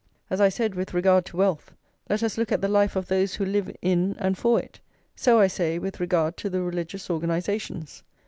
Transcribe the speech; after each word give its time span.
As 0.31 0.41
I 0.41 0.49
said 0.49 0.73
with 0.73 0.95
regard 0.95 1.25
to 1.27 1.37
wealth, 1.37 1.73
let 2.09 2.23
us 2.23 2.35
look 2.35 2.51
at 2.51 2.59
the 2.59 2.67
life 2.67 2.95
of 2.95 3.05
those 3.07 3.35
who 3.35 3.45
live 3.45 3.69
in 3.83 4.15
and 4.17 4.35
for 4.35 4.59
it; 4.59 4.79
so 5.15 5.37
I 5.39 5.45
say 5.45 5.77
with 5.77 5.99
regard 5.99 6.37
to 6.37 6.49
the 6.49 6.63
religious 6.63 7.07
organisations. 7.11 8.01